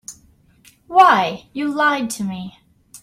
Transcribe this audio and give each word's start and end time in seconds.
Why, 0.87 1.49
you 1.53 1.71
lied 1.71 2.09
to 2.13 2.23
me. 2.23 2.57